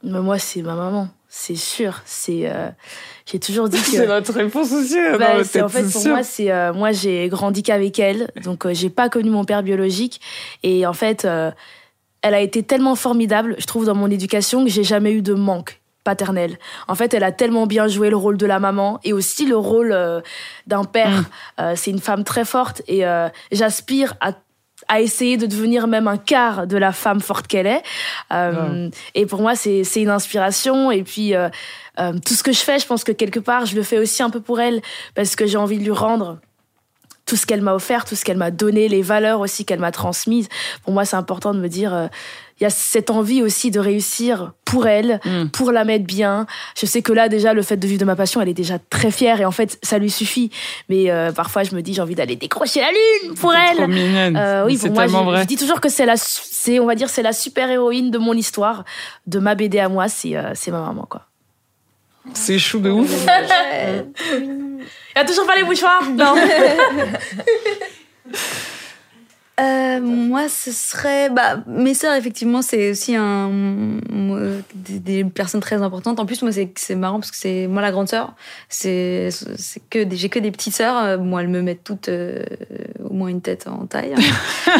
[0.04, 2.02] Mais moi, c'est ma maman, c'est sûr.
[2.04, 2.68] C'est, euh,
[3.26, 3.84] j'ai toujours dit que.
[3.84, 4.98] C'est notre réponse aussi.
[4.98, 6.10] hein, Bah, c'est- en fait, pour sûr.
[6.12, 9.62] moi, c'est euh, moi j'ai grandi qu'avec elle, donc euh, j'ai pas connu mon père
[9.62, 10.20] biologique,
[10.62, 11.50] et en fait, euh,
[12.22, 15.34] elle a été tellement formidable, je trouve, dans mon éducation que j'ai jamais eu de
[15.34, 16.58] manque paternel.
[16.86, 19.56] En fait, elle a tellement bien joué le rôle de la maman et aussi le
[19.56, 20.20] rôle euh,
[20.66, 21.22] d'un père.
[21.22, 21.24] Mm.
[21.60, 24.32] Euh, c'est une femme très forte et euh, j'aspire à
[24.88, 27.82] à essayer de devenir même un quart de la femme forte qu'elle est.
[28.32, 30.90] Euh, Et pour moi, c'est c'est une inspiration.
[30.90, 31.48] Et puis, euh,
[31.98, 34.22] euh, tout ce que je fais, je pense que quelque part, je le fais aussi
[34.22, 34.80] un peu pour elle,
[35.14, 36.38] parce que j'ai envie de lui rendre
[37.26, 39.92] tout ce qu'elle m'a offert, tout ce qu'elle m'a donné, les valeurs aussi qu'elle m'a
[39.92, 40.48] transmises.
[40.84, 42.06] Pour moi, c'est important de me dire, euh,
[42.60, 45.48] il y a cette envie aussi de réussir pour elle, Mm.
[45.48, 46.46] pour la mettre bien.
[46.78, 48.78] Je sais que là, déjà, le fait de vivre de ma passion, elle est déjà
[48.78, 50.50] très fière et en fait, ça lui suffit.
[50.88, 53.76] Mais euh, parfois, je me dis, j'ai envie d'aller décrocher la lune pour elle.
[53.78, 54.36] Trop mignonne.
[54.36, 55.40] Euh, oui, pour moi, vrai.
[55.42, 58.18] je dis toujours que c'est la, c'est, on va dire, c'est la super héroïne de
[58.18, 58.84] mon histoire,
[59.26, 61.22] de ma BD à moi, c'est, euh, c'est ma maman, quoi.
[62.32, 63.26] C'est chou de ouf.
[64.32, 66.34] Il a toujours pas les mouchoirs Non.
[69.60, 71.30] Euh, moi, ce serait.
[71.30, 73.48] Bah, mes sœurs, effectivement, c'est aussi un,
[74.74, 76.18] des, des personnes très importantes.
[76.18, 78.34] En plus, moi, c'est c'est marrant parce que c'est moi la grande sœur.
[78.68, 81.20] C'est c'est que j'ai que des petites sœurs.
[81.20, 82.42] Moi, elles me mettent toutes euh,
[83.08, 84.14] au moins une tête en taille.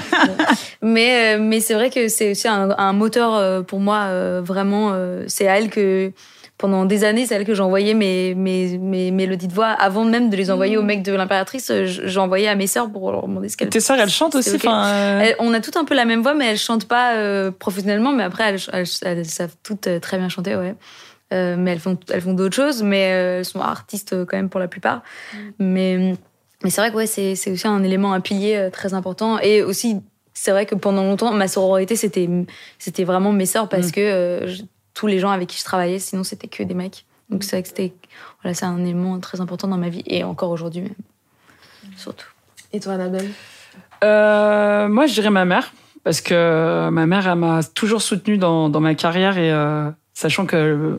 [0.83, 4.01] Mais euh, mais c'est vrai que c'est aussi un, un moteur pour moi.
[4.07, 6.11] euh, vraiment, euh, c'est à elle que
[6.57, 9.67] pendant des années, c'est elle que j'envoyais mes, mes, mes mélodies de voix.
[9.71, 13.11] Avant même de les envoyer au mec de l'impératrice, euh, j'envoyais à mes sœurs pour
[13.11, 14.51] leur demander ce qu'elles Tes sœurs, elles chantent aussi.
[14.51, 14.65] C'est ok.
[14.67, 17.17] enfin, euh, elles- on a toutes un peu la même voix, mais elles chantent pas
[17.17, 18.13] euh, professionnellement.
[18.13, 20.75] Mais après, elles, elles- elles savent toutes euh, très bien chanter, ouais.
[21.33, 24.61] Euh, mais elles font, elles font d'autres choses, mais elles sont artistes quand même pour
[24.61, 25.03] la plupart.
[25.59, 26.15] Mais,
[26.63, 29.39] mais c'est vrai que ouais, c'est c'est aussi un élément, un pilier très important.
[29.41, 29.97] Et aussi,
[30.35, 32.29] c'est vrai que pendant longtemps, ma sororité, c'était
[32.79, 33.93] c'était vraiment mes sœurs parce Mm.
[33.93, 34.55] que euh,
[34.95, 37.05] tous les gens avec qui je travaillais, sinon c'était que des mecs.
[37.31, 37.93] Donc c'est vrai que c'était
[38.43, 40.95] voilà, c'est un élément très important dans ma vie et encore aujourd'hui même.
[41.97, 42.27] Surtout.
[42.73, 43.31] Et toi, Annabelle?
[44.03, 48.69] Euh, moi, je dirais ma mère, parce que ma mère, elle m'a toujours soutenue dans,
[48.69, 50.99] dans ma carrière, et euh, sachant qu'ils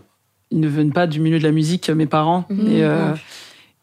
[0.52, 2.46] ne viennent pas du milieu de la musique, mes parents.
[2.50, 2.72] Mhm.
[2.72, 3.12] Et, euh,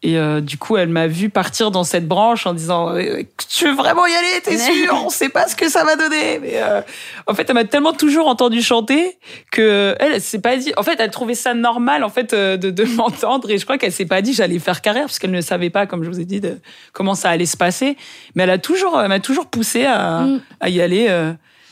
[0.05, 3.65] et euh, du coup, elle m'a vu partir dans cette branche en disant euh, Tu
[3.65, 4.41] veux vraiment y aller?
[4.43, 4.93] T'es sûr?
[5.05, 6.39] On sait pas ce que ça va donner.
[6.39, 6.81] Mais euh,
[7.25, 9.17] en fait, elle m'a tellement toujours entendu chanter
[9.51, 10.73] que elle, elle s'est pas dit.
[10.75, 13.77] En fait, elle trouvait ça normal en fait euh, de, de m'entendre et je crois
[13.77, 16.19] qu'elle s'est pas dit j'allais faire carrière parce qu'elle ne savait pas, comme je vous
[16.19, 16.57] ai dit, de
[16.91, 17.95] comment ça allait se passer.
[18.35, 20.41] Mais elle a toujours, elle m'a toujours poussé à, Mm.
[20.59, 21.07] à y aller.
[21.09, 21.31] euh,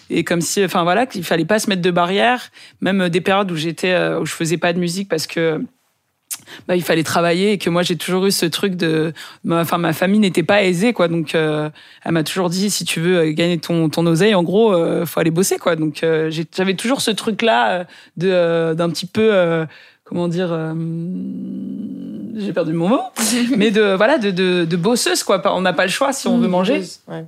[0.10, 2.50] et comme si, enfin voilà, qu'il fallait pas se mettre de barrières,
[2.82, 5.62] même des périodes où j'étais, où je faisais pas de musique parce que
[6.67, 9.13] bah, il fallait travailler et que moi j'ai toujours eu ce truc de,
[9.50, 11.70] enfin ma famille n'était pas aisée quoi, donc euh,
[12.04, 15.06] elle m'a toujours dit si tu veux euh, gagner ton ton oseille, en gros, euh,
[15.06, 15.76] faut aller bosser quoi.
[15.76, 17.86] Donc euh, j'ai- j'avais toujours ce truc là
[18.17, 19.65] de euh, d'un petit peu euh,
[20.04, 20.74] comment dire euh,
[22.38, 23.02] j'ai perdu mon mot
[23.58, 26.38] mais de voilà de, de, de bosseuse quoi on n'a pas le choix si on
[26.38, 27.26] veut manger Ouais.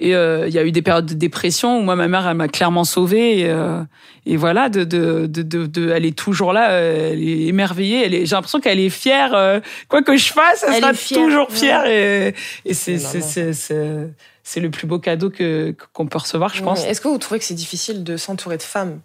[0.00, 2.36] Et euh, il y a eu des périodes de dépression où moi, ma mère, elle
[2.36, 3.40] m'a clairement sauvée.
[3.40, 3.82] Et, euh,
[4.26, 8.04] et voilà, de, de, de, de, de- elle est toujours là, elle est émerveillée.
[8.06, 9.34] Elle est, j'ai l'impression qu'elle est fière.
[9.34, 11.56] euh, quoi que je fasse, elle, Elle sera fière, toujours ouais.
[11.56, 11.86] fière.
[11.86, 13.30] Et, et c'est, C'est c'est, marrant.
[13.30, 14.08] c'est, c'est,
[14.44, 16.84] c'est le plus beau cadeau que, qu'on peut recevoir, je pense.
[16.84, 19.00] Est-ce que vous trouvez que c'est difficile de s'entourer de femmes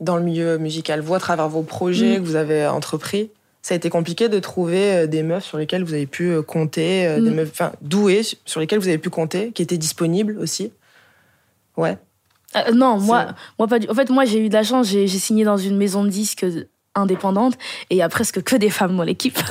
[0.00, 2.22] dans le milieu musical Vous, à travers vos projets Mm.
[2.22, 3.30] que vous avez entrepris,
[3.62, 6.42] ça a été compliqué de trouver euh, des meufs sur lesquelles vous avez pu euh,
[6.42, 7.34] compter, euh, des Mm.
[7.34, 10.72] meufs enfin, douées sur lesquelles vous avez pu compter, qui étaient disponibles aussi
[11.76, 11.96] Ouais.
[12.56, 13.88] Euh, non, moi, moi pas du...
[13.88, 14.88] En fait, moi, j'ai eu de la chance.
[14.88, 16.46] J'ai signé dans une maison de disques
[16.98, 17.54] indépendante
[17.90, 19.38] et il y a presque que des femmes dans l'équipe.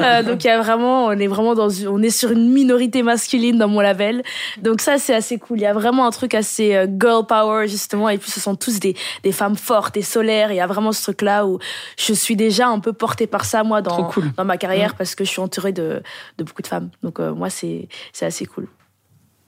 [0.00, 3.02] Euh, donc il y a vraiment, on est vraiment dans, on est sur une minorité
[3.02, 4.22] masculine dans mon label.
[4.58, 5.58] Donc ça, c'est assez cool.
[5.58, 8.08] Il y a vraiment un truc assez euh, girl power justement.
[8.08, 10.52] Et puis ce sont tous des, des femmes fortes et solaires.
[10.52, 11.58] Il y a vraiment ce truc-là où
[11.98, 14.32] je suis déjà un peu portée par ça moi dans cool.
[14.36, 16.02] dans ma carrière parce que je suis entourée de,
[16.38, 16.90] de beaucoup de femmes.
[17.02, 18.68] Donc euh, moi, c'est c'est assez cool.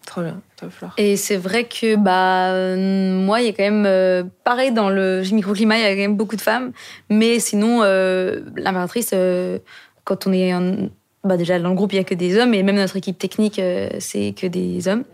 [0.06, 0.92] Trop bien, toi, Flore.
[0.98, 4.90] Et c'est vrai que bah euh, moi il y a quand même euh, pareil dans
[4.90, 6.72] le microclimat il y a quand même beaucoup de femmes.
[7.08, 9.58] Mais sinon euh, l'impératrice euh,
[10.04, 10.88] quand on est en-
[11.24, 12.52] bah déjà dans le groupe il y a que des hommes.
[12.52, 13.60] Et même notre équipe technique
[14.00, 15.04] c'est que des hommes.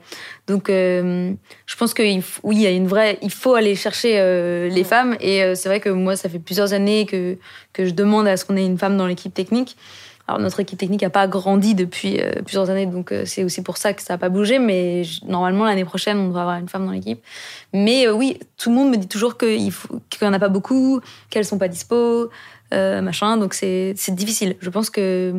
[0.46, 4.14] Donc je pense que oui il y a une vraie il faut aller chercher
[4.70, 5.16] les femmes.
[5.20, 7.36] Et c'est vrai que moi ça fait plusieurs années que
[7.74, 9.76] que je demande à ce qu'on ait une femme dans l'équipe technique
[10.28, 13.62] alors notre équipe technique n'a pas grandi depuis euh, plusieurs années, donc euh, c'est aussi
[13.62, 14.58] pour ça que ça n'a pas bougé.
[14.58, 17.20] Mais je- normalement l'année prochaine, on devrait avoir une femme dans l'équipe.
[17.72, 19.72] Mais euh, oui, tout le monde me dit toujours qu'il n'y
[20.28, 22.30] en a pas beaucoup, qu'elles sont pas dispo,
[22.70, 23.38] machin.
[23.38, 24.56] Donc c'est c'est difficile.
[24.60, 25.34] Je pense que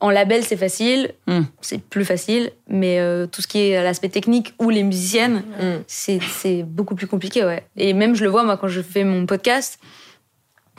[0.00, 1.40] en label c'est facile, Mm.
[1.62, 2.98] c'est plus facile, mais
[3.32, 5.82] tout ce qui est l'aspect technique ou les musiciennes, Mm.
[5.86, 7.64] c'est c'est beaucoup plus compliqué, ouais.
[7.78, 9.78] Et même je le vois moi quand je fais mon podcast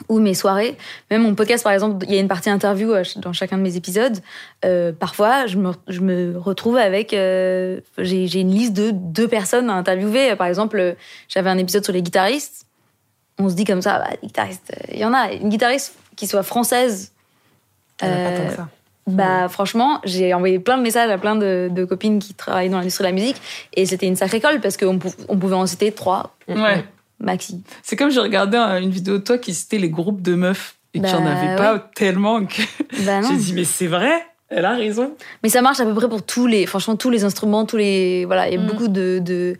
[0.08, 0.76] ou mes soirées.
[1.10, 3.62] Même mon podcast, par exemple, il y a une partie interview euh, dans chacun de
[3.62, 4.18] mes épisodes.
[4.64, 7.12] Euh, parfois, je me, je me retrouve avec.
[7.12, 10.36] euh, J'ai une liste de deux personnes à interviewer.
[10.36, 10.94] Par exemple,
[11.28, 12.64] j'avais un épisode sur les guitaristes.
[13.38, 15.32] On se dit comme ça, bah, les guitaristes, euh, il y en a.
[15.32, 17.12] Une guitariste qui soit française.
[18.02, 18.68] Il y en a pas tant que ça.
[19.08, 22.76] bah franchement, j'ai envoyé plein de messages à plein de, de copines qui travaillent dans
[22.78, 23.36] l'industrie de la musique
[23.74, 26.84] et c'était une sacrée colle parce qu'on pou- on pouvait en citer trois Ouais.
[27.20, 27.62] Maxi.
[27.82, 31.00] C'est comme j'ai regardé une vidéo de toi qui citait les groupes de meufs et
[31.00, 32.62] qu'il n'y en Bah, avait pas tellement que
[33.04, 34.12] Bah j'ai dit mais c'est vrai,
[34.48, 35.12] elle a raison.
[35.42, 38.24] Mais ça marche à peu près pour tous les, franchement, tous les instruments, tous les,
[38.24, 38.66] voilà, il y a Mm.
[38.66, 39.56] beaucoup de, de,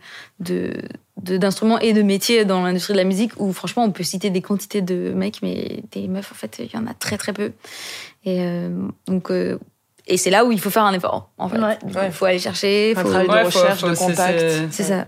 [1.37, 4.41] d'instruments et de métiers dans l'industrie de la musique où, franchement, on peut citer des
[4.41, 7.51] quantités de mecs, mais des meufs, en fait, il y en a très, très peu.
[8.25, 8.69] Et euh,
[9.05, 9.59] donc, euh,
[10.07, 11.59] et c'est là où il faut faire un effort, en fait.
[11.59, 11.77] Ouais.
[11.87, 12.09] Il Ouais.
[12.11, 14.39] faut aller chercher, Un faut- travail de Ouais, recherche, faut- de c'est- contact.
[14.39, 15.07] c'est- c'est ça.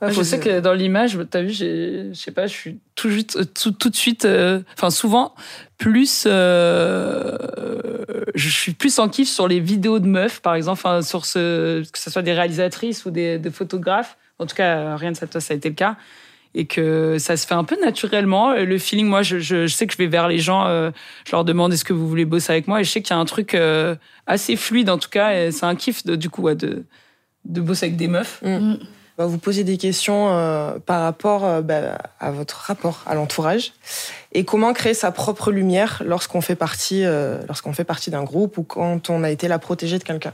[0.00, 3.44] Ouais, je sais que dans l'image, t'as vu, je sais pas, je suis tout, euh,
[3.44, 5.34] tout, tout de suite, euh, enfin souvent
[5.78, 7.36] plus, euh,
[8.34, 11.98] je suis plus en kiff sur les vidéos de meufs, par exemple, sur ce, que
[11.98, 14.16] ce soit des réalisatrices ou des, des photographes.
[14.38, 15.96] En tout cas, rien de ça, toi, ça a été le cas.
[16.56, 18.54] Et que ça se fait un peu naturellement.
[18.54, 20.92] Le feeling, moi, je, je, je sais que je vais vers les gens, euh,
[21.26, 22.80] je leur demande est-ce que vous voulez bosser avec moi?
[22.80, 23.96] Et je sais qu'il y a un truc euh,
[24.28, 25.34] assez fluide, en tout cas.
[25.36, 26.84] Et c'est un kiff, de, du coup, ouais, de,
[27.44, 28.40] de bosser avec des meufs.
[29.18, 33.72] Vous posez des questions euh, par rapport euh, bah, à votre rapport à l'entourage
[34.32, 38.58] et comment créer sa propre lumière lorsqu'on fait partie, euh, lorsqu'on fait partie d'un groupe
[38.58, 40.32] ou quand on a été la protégée de quelqu'un.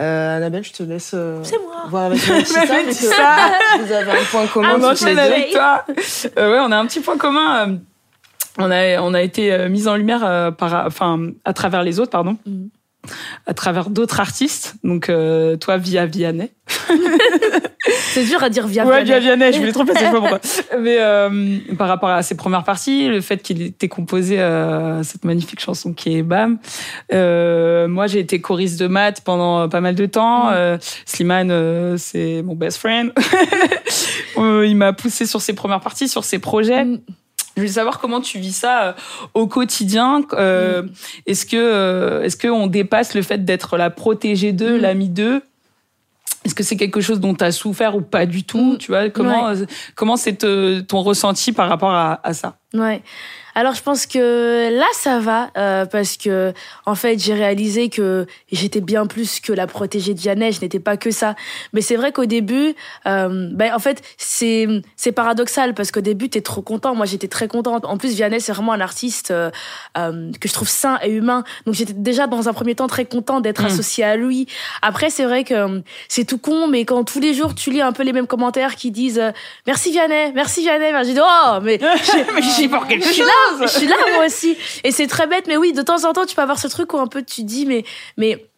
[0.00, 1.84] Euh, Annabelle, je te laisse euh, C'est moi.
[1.88, 2.44] voir avec que
[2.92, 3.52] ça.
[3.78, 5.18] vous avez un point commun on les deux.
[5.20, 5.84] avec toi.
[6.38, 7.78] Euh, ouais, on a un petit point commun.
[8.58, 12.00] On a, on a été euh, mis en lumière euh, par, enfin, à travers les
[12.00, 12.36] autres, pardon.
[12.46, 12.70] Mhm.
[13.46, 14.74] À travers d'autres artistes.
[14.84, 16.52] Donc, euh, toi, via Vianney.
[18.12, 19.36] C'est dur à dire via ouais, via Vianney.
[19.38, 20.40] Vianney, je voulais trop passer, je sais pas pourquoi.
[20.80, 25.24] Mais euh, par rapport à ses premières parties, le fait qu'il était composé euh, cette
[25.24, 26.58] magnifique chanson qui est Bam.
[27.12, 30.46] Euh, moi, j'ai été choriste de maths pendant pas mal de temps.
[30.46, 30.52] Mm.
[30.54, 33.12] Euh, Slimane, euh, c'est mon best friend.
[34.38, 36.84] Euh, il m'a poussé sur ses premières parties, sur ses projets.
[36.84, 37.00] Mm.
[37.54, 38.96] Je voulais savoir comment tu vis ça
[39.34, 40.22] au quotidien.
[40.32, 40.84] Euh,
[41.26, 44.80] Est-ce que euh, est-ce que on dépasse le fait d'être la protégée d'eux, Mm.
[44.80, 45.42] l'amie d'eux?
[46.44, 48.78] Est-ce que c'est quelque chose dont tu as souffert ou pas du tout Mm.
[48.78, 49.10] Tu vois?
[49.10, 52.56] Comment euh, comment c'est euh, ton ressenti par rapport à, à ça?
[52.74, 53.02] Ouais.
[53.54, 56.52] Alors je pense que là ça va euh, parce que
[56.86, 60.80] en fait j'ai réalisé que j'étais bien plus que la protégée de Vianney, je n'étais
[60.80, 61.34] pas que ça.
[61.72, 62.74] Mais c'est vrai qu'au début,
[63.06, 66.94] euh, ben en fait c'est c'est paradoxal parce qu'au début t'es trop content.
[66.94, 67.84] Moi j'étais très contente.
[67.84, 69.50] En plus Vianney c'est vraiment un artiste euh,
[69.98, 71.44] euh, que je trouve sain et humain.
[71.66, 73.66] Donc j'étais déjà dans un premier temps très content d'être Mm.
[73.66, 74.46] associée à lui.
[74.80, 77.80] Après c'est vrai que euh, c'est tout con, mais quand tous les jours tu lis
[77.82, 79.30] un peu les mêmes commentaires qui disent euh,
[79.66, 81.78] merci Vianney, merci Vianney, ben, j'ai dit oh mais
[82.34, 84.56] Mais j'y pour quelque là, je suis là moi aussi.
[84.84, 86.92] Et c'est très bête, mais oui, de temps en temps, tu peux avoir ce truc
[86.94, 87.84] où un peu tu dis, mais,
[88.16, 88.51] mais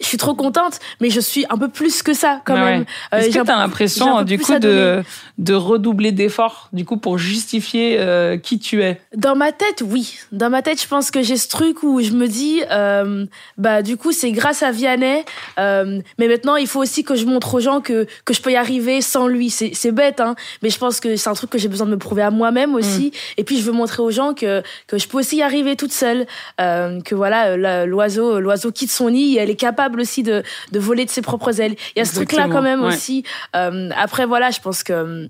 [0.00, 2.60] je suis trop contente, mais je suis un peu plus que ça quand Ouais.
[2.64, 2.84] même.
[3.12, 5.02] Euh, Est-ce j'ai que un tu as peu- j'ai l'impression du coup de
[5.38, 9.00] de redoubler d'efforts du coup pour justifier euh, qui tu es?
[9.16, 10.16] Dans ma tête, oui.
[10.32, 13.26] Dans ma tête, je pense que j'ai ce truc où je me dis, euh,
[13.58, 15.24] bah du coup, c'est grâce à Vianney,
[15.58, 18.52] euh, mais maintenant, il faut aussi que je montre aux gens que que je peux
[18.52, 19.50] y arriver sans lui.
[19.50, 21.92] C'est c'est bête, hein, mais je pense que c'est un truc que j'ai besoin de
[21.92, 23.12] me prouver à moi-même aussi.
[23.36, 25.92] Et puis, je veux montrer aux gens que que je peux aussi y arriver toute
[25.92, 26.26] seule,
[26.60, 30.42] euh, que voilà, euh, l'oiseau l'oiseau quitte son nid, et elle est capable aussi de
[30.72, 31.76] de voler de ses propres ailes.
[31.94, 32.88] Il y a ce truc-là quand même ouais.
[32.88, 33.24] aussi.
[33.56, 35.28] Euh, après, voilà, je pense que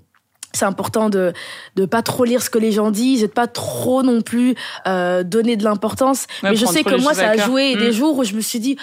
[0.55, 1.33] c'est important de
[1.75, 4.55] de pas trop lire ce que les gens disent et de pas trop non plus
[4.87, 6.27] euh, donner de l'importance.
[6.41, 8.59] Ouais, Mais je sais que moi, ça a joué des jours où je me suis
[8.59, 8.77] dit.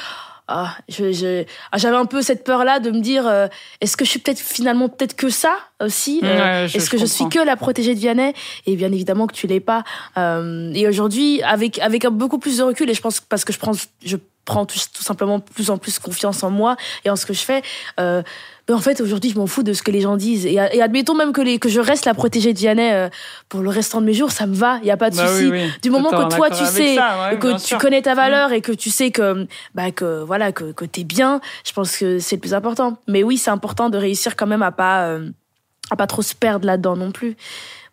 [0.48, 3.46] Ah, ah, j'avais un peu cette peur-là de me dire, euh,
[3.80, 7.06] est-ce que je suis peut-être finalement peut-être que ça aussi Euh, Est-ce que je je,
[7.06, 8.34] suis que la protégée de Vianney?
[8.66, 9.84] Et bien évidemment que tu l'es pas.
[10.16, 13.58] Et aujourd'hui, avec avec un beaucoup plus de recul, et je pense parce que je
[13.58, 13.72] prends
[14.04, 17.32] je prends tout, tout simplement plus en plus confiance en moi et en ce que
[17.32, 17.62] je fais.
[18.00, 18.22] Euh,
[18.68, 20.46] mais en fait, aujourd'hui, je m'en fous de ce que les gens disent.
[20.46, 23.08] Et, et admettons même que, les, que je reste la protégée de Vianney euh,
[23.48, 25.26] pour le restant de mes jours, ça me va, il n'y a pas de Bah
[25.26, 25.46] souci.
[25.46, 25.70] oui, oui.
[25.82, 27.78] Du moment que toi, tu sais, ça, ouais, que tu sûr.
[27.78, 31.40] connais ta valeur et que tu sais que, bah, que voilà, que, que t'es bien,
[31.64, 32.98] je pense que c'est le plus important.
[33.08, 35.28] Mais oui, c'est important de réussir quand même à pas, euh,
[35.90, 37.36] à pas trop se perdre là-dedans non plus.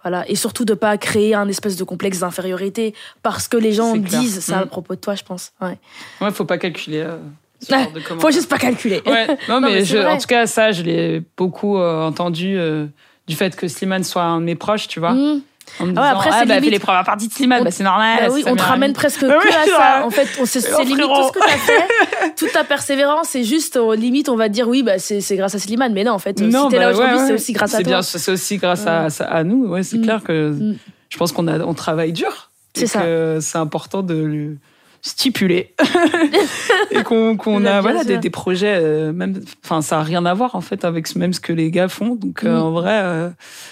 [0.03, 0.29] Voilà.
[0.29, 4.19] Et surtout de pas créer un espèce de complexe d'infériorité parce que les gens clair.
[4.21, 4.69] disent ça à Mm.
[4.69, 5.51] propos de toi, je pense.
[5.61, 5.77] Ouais.
[6.21, 6.99] Ouais, faut pas calculer.
[6.99, 7.17] euh,
[7.61, 9.01] ce Ouais, genre de Faut juste pas calculer.
[9.05, 12.85] Ouais, non, mais, je- en tout cas, ça, je l'ai beaucoup euh, entendu euh,
[13.27, 15.11] du fait que Slimane soit un de mes proches, tu vois.
[15.13, 15.41] Mm.
[15.79, 17.63] En me Ah ouais, disant, après, ah, c'est bah, fait les premières parties de Slimane,
[17.63, 18.19] bah, c'est normal.
[18.21, 20.05] Bah oui, on te ramène presque que à ça.
[20.05, 23.77] En fait, c'est Oh, limite tout ce que t'as fait, toute ta persévérance, c'est juste,
[23.77, 25.93] au limite, on va dire oui, bah, c'est grâce à Slimane.
[25.93, 27.77] Mais non, en fait, Non, si t'es là bah, aujourd'hui, ouais, c'est aussi grâce à
[27.77, 27.91] C'est toi.
[27.93, 29.67] bien, c'est aussi grâce à, à nous.
[29.67, 30.03] Ouais, c'est Mm.
[30.03, 30.77] clair que Mm.
[31.09, 32.49] je pense qu'on on travaille dur.
[32.75, 33.01] C'est ça.
[33.41, 34.55] C'est important de
[35.03, 35.73] le stipuler
[36.91, 40.55] et qu'on a voilà des, des projets euh, même enfin ça a rien à voir
[40.55, 42.61] en fait avec ce- même ce que les gars font donc euh, Mm.
[42.61, 43.29] en vrai euh,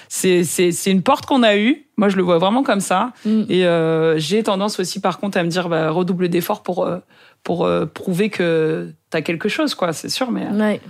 [0.10, 3.44] c'est une porte qu'on a eue moi je le vois vraiment comme ça Mm.
[3.50, 3.66] et
[4.20, 6.88] j'ai tendance aussi par contre à me dire bah, redouble d'efforts pour
[7.44, 10.82] pour prouver que t'as quelque chose quoi c'est sûr mais Ouais.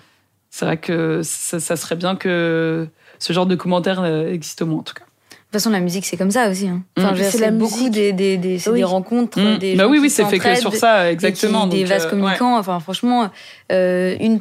[0.49, 2.87] c'est vrai que ça, ça serait bien que
[3.19, 5.03] ce genre de commentaires existe moins en tout cas
[5.47, 6.67] De toute façon, la musique, c'est comme ça aussi.
[6.67, 6.83] hein.
[6.97, 7.15] Enfin, Mm.
[7.15, 8.79] je veux dire, C'est beaucoup des, des, des, c'est Oui.
[8.79, 9.57] des rencontres, Mm.
[9.59, 11.87] des bah gens oui qui oui c'est fait que sur ça qui- exactement des donc,
[11.87, 12.09] vases euh, ouais.
[12.09, 12.57] communicants.
[12.57, 13.29] Enfin, franchement,
[13.71, 14.39] euh, une,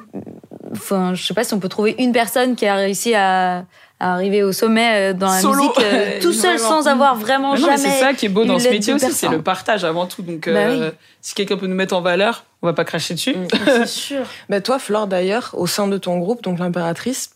[0.73, 3.59] enfin, je sais pas si on peut trouver une personne qui a réussi à,
[4.01, 5.63] à arriver au sommet euh, dans la Solo.
[5.63, 6.83] musique euh, tout seul Vraiment.
[6.83, 7.89] sans avoir vraiment Mais non, mais jamais.
[7.89, 10.23] c'est ça qui est beau dans ce métier aussi, c'est le partage avant tout.
[10.23, 10.91] Donc, Bah euh,
[11.21, 13.37] si quelqu'un peut nous mettre en valeur, on va pas cracher dessus.
[13.37, 13.47] Mm.
[13.65, 14.23] C'est sûr.
[14.49, 17.31] Bah, toi, Flore, d'ailleurs, au sein de ton groupe, donc l'impératrice,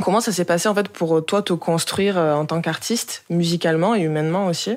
[0.00, 3.24] comment ça s'est passé en fait pour euh, toi te construire euh, en tant qu'artiste,
[3.30, 4.76] musicalement et humainement aussi?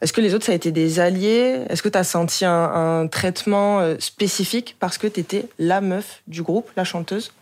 [0.00, 1.60] Est-ce que les autres, ça a été des alliés?
[1.68, 5.80] Est-ce que tu as senti un, un traitement euh, spécifique parce que tu étais la
[5.80, 7.32] meuf du groupe, la chanteuse?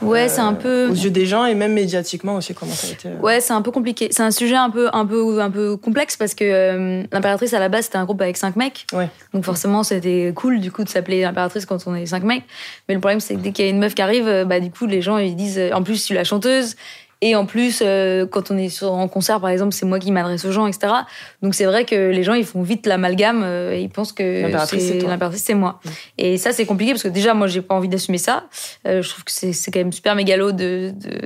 [0.00, 0.88] Ouais, c'est un peu.
[0.88, 3.52] Aux yeux des gens et même médiatiquement aussi, comment ça a été euh, Ouais, c'est
[3.52, 4.08] un peu compliqué.
[4.10, 7.58] C'est un sujet un peu, un peu, un peu complexe parce que euh, l'impératrice à
[7.58, 8.86] la base c'était un groupe avec cinq mecs.
[8.92, 9.08] Ouais.
[9.34, 12.44] Donc forcément c'était cool du coup de s'appeler l'impératrice quand on est cinq mecs.
[12.88, 14.60] Mais le problème c'est que dès qu'il y a une meuf qui arrive, euh, bah
[14.60, 16.76] du coup les gens ils disent en plus je suis la chanteuse.
[17.20, 20.12] Et en plus, euh, quand on est sur, en concert, par exemple, c'est moi qui
[20.12, 20.92] m'adresse aux gens, etc.
[21.42, 24.42] Donc c'est vrai que les gens, ils font vite l'amalgame euh, et ils pensent que
[24.42, 25.80] L'impératrice, c'est moi.
[25.84, 25.88] Mm.
[26.18, 28.44] Et ça, c'est compliqué parce que déjà, moi, j'ai pas envie d'assumer ça.
[28.86, 31.20] Euh, je trouve que c'est quand même super mégalo de, de...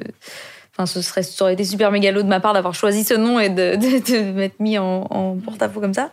[0.75, 3.39] Enfin, ce serait, ça aurait été super mégalo de ma part d'avoir choisi ce nom
[3.39, 6.11] et de, de, de m'être mis en, en porte-à-faux comme ça.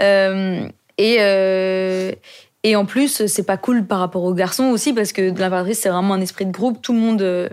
[0.00, 1.18] Euh, et,
[2.64, 5.90] et en plus, c'est pas cool par rapport aux garçons aussi parce que l'impératrice, c'est
[5.90, 6.82] vraiment un esprit de groupe.
[6.82, 7.48] Tout le monde, euh,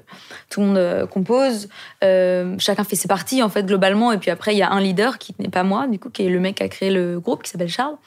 [0.50, 1.70] tout le monde euh, compose.
[2.04, 4.12] Euh, chacun fait ses parties, en fait, globalement.
[4.12, 6.26] Et puis après, il y a un leader qui n'est pas moi, du coup, qui
[6.26, 7.98] est le mec qui a créé le groupe, qui s'appelle Charles.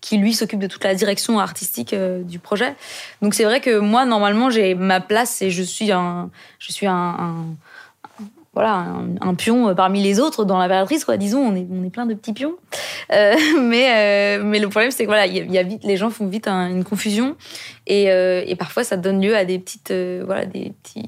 [0.00, 2.74] qui lui s'occupe de toute la direction artistique du projet.
[3.22, 6.86] Donc c'est vrai que moi normalement j'ai ma place et je suis un je suis
[6.86, 7.46] un-
[8.54, 11.84] voilà un, un pion euh, parmi les autres dans l'impératrice quoi disons on est on
[11.84, 12.54] est plein de petits pions
[13.12, 15.82] Euh, mais euh, mais le problème c'est que voilà il y, a- y a vite
[15.84, 17.36] les gens font vite un- une confusion
[17.86, 19.92] et, euh, et parfois ça donne lieu à des petites
[20.24, 21.02] voilà des petits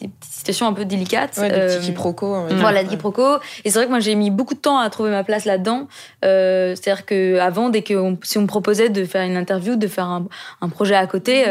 [0.00, 2.46] des petites situations un peu délicates Ouais, des petits quiproquos.
[2.56, 2.86] voilà, Ouais.
[2.88, 3.36] quiproquo.
[3.64, 5.86] Et c'est vrai que moi, j'ai mis beaucoup de temps à trouver ma place là-dedans.
[6.22, 9.86] C'est-à-dire que avant, dès que on- si on me proposait de faire une interview, de
[9.86, 10.26] faire un,
[10.60, 11.44] un projet à côté,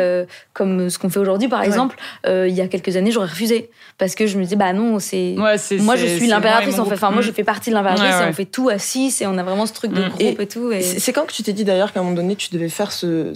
[0.53, 1.65] comme ce qu'on fait aujourd'hui, par Ouais.
[1.67, 1.95] exemple,
[2.27, 5.35] il y a quelques années, j'aurais refusé parce que je me disais, bah non, c'est
[5.41, 6.93] Ouais, moi, je suis l'impératrice en fait.
[6.93, 9.27] Enfin, moi, je fais partie de l'impératrice Ouais, et on fait tout à six et
[9.27, 10.09] on a vraiment ce truc de Mm.
[10.09, 10.71] groupe et, tout.
[10.71, 10.81] Et...
[10.81, 13.33] C'est quand que tu t'es dit d'ailleurs qu'à un moment donné, tu devais faire ce,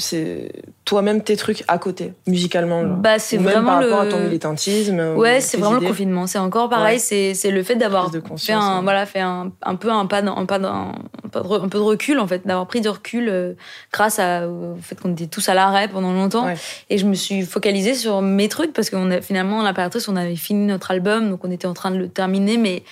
[0.85, 2.97] toi-même tes trucs à côté, musicalement genre.
[2.97, 3.91] Bah, c'est vraiment par le.
[3.91, 4.99] rapport à ton militantisme.
[4.99, 5.85] ou Ouais, c'est vraiment idées.
[5.85, 6.27] le confinement.
[6.27, 6.95] C'est encore pareil.
[6.95, 6.99] Ouais.
[6.99, 8.83] C'est c'est le fait d'avoir fait un ouais.
[8.83, 10.93] voilà fait un, un peu un pas un pas un
[11.41, 13.53] peu de re- un peu de recul en fait, d'avoir pris du recul euh,
[13.91, 16.45] grâce à, au fait qu'on était tous à l'arrêt pendant longtemps.
[16.45, 16.57] Ouais.
[16.89, 20.35] Et je me suis focalisée sur mes trucs parce qu'on a finalement l'impératrice, on avait
[20.35, 22.83] fini notre album, donc on était en train de le terminer, mais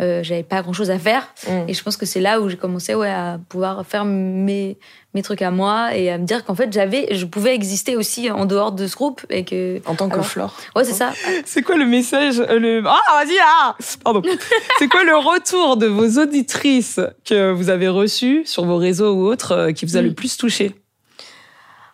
[0.00, 1.28] euh, j'avais pas grand chose à faire.
[1.48, 1.68] Mm.
[1.68, 4.78] Et je pense que c'est là où j'ai commencé ouais, à pouvoir faire mes,
[5.14, 8.30] mes trucs à moi et à me dire qu'en fait, j'avais, je pouvais exister aussi
[8.30, 9.80] en dehors de ce groupe et que.
[9.86, 10.56] En tant que Alors, Flore.
[10.74, 11.12] Ouais, c'est ça.
[11.44, 12.82] C'est quoi le message euh, le...
[12.86, 14.22] Ah, vas-y, ah Pardon.
[14.78, 19.26] C'est quoi le retour de vos auditrices que vous avez reçu sur vos réseaux ou
[19.26, 20.14] autres euh, qui vous a le Mm.
[20.14, 20.74] plus touché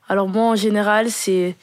[0.09, 1.57] Alors moi, en général, c'est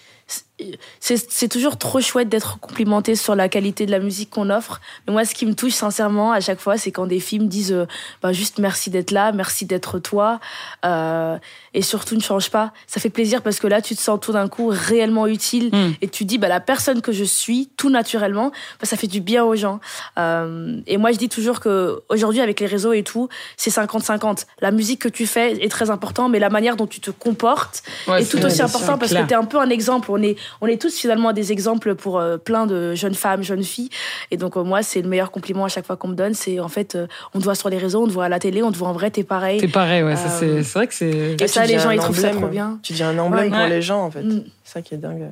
[0.99, 4.79] c'est toujours trop chouette d'être complimenté sur la qualité de la musique qu'on offre.
[5.07, 7.71] Mais moi, ce qui me touche sincèrement à chaque fois, c'est quand des films disent
[7.73, 7.85] euh,
[8.21, 10.39] bah, juste merci d'être là, merci d'être toi,
[10.85, 11.37] euh,
[11.73, 12.71] et surtout ne change pas.
[12.87, 15.93] Ça fait plaisir parce que là, tu te sens tout d'un coup réellement utile Mm.
[16.01, 19.21] et tu dis bah la personne que je suis, tout naturellement, bah, ça fait du
[19.21, 19.79] bien aux gens.
[20.19, 24.45] Euh, et moi, je dis toujours que aujourd'hui, avec les réseaux et tout, c'est 50-50.
[24.61, 27.81] La musique que tu fais est très important, mais la manière dont tu te comportes
[28.07, 29.23] Ouais, est tout aussi bien important sûr, parce clair.
[29.23, 30.11] que tu es un peu un exemple.
[30.11, 33.63] On est, on est tous finalement des exemples pour euh, plein de jeunes femmes, jeunes
[33.63, 33.89] filles.
[34.31, 36.33] Et donc, euh, moi, c'est le meilleur compliment à chaque fois qu'on me donne.
[36.33, 38.39] C'est en fait, euh, on te voit sur les réseaux, on te voit à la
[38.39, 39.59] télé, on te voit en vrai, t'es pareil.
[39.59, 40.13] C'est pareil, ouais.
[40.41, 41.35] Euh, c'est vrai que c'est.
[41.39, 42.79] Et ça, les gens, ils trouvent ça trop bien.
[42.83, 43.49] Tu deviens un emblème Ouais.
[43.49, 43.69] pour Ouais.
[43.69, 44.23] les gens, en fait.
[44.23, 44.43] Mm.
[44.63, 45.29] C'est ça qui est dingue.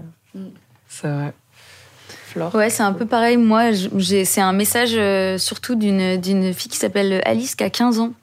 [0.88, 1.34] C'est vrai.
[2.32, 2.56] Flore.
[2.56, 3.38] Ouais, c'est un peu pareil.
[3.38, 8.14] Moi, c'est un message euh, surtout d'une fille qui s'appelle Alice, qui a 15 ans